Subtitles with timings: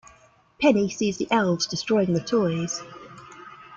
[0.59, 2.81] Penny sees the elves destroying the toys.